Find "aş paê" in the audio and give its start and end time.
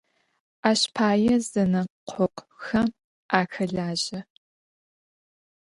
0.69-1.35